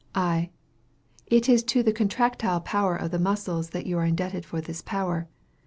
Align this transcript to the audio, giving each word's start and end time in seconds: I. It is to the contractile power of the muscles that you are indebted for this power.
I. 0.15 0.49
It 1.27 1.47
is 1.47 1.61
to 1.65 1.83
the 1.83 1.93
contractile 1.93 2.61
power 2.61 2.95
of 2.95 3.11
the 3.11 3.19
muscles 3.19 3.69
that 3.69 3.85
you 3.85 3.99
are 3.99 4.05
indebted 4.05 4.45
for 4.47 4.59
this 4.59 4.81
power. 4.81 5.27